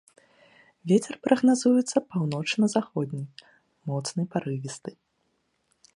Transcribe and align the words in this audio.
Вецер 0.91 1.13
прагназуецца 1.25 1.97
паўночна-заходні, 2.13 3.23
моцны 3.93 4.21
парывісты. 4.33 4.91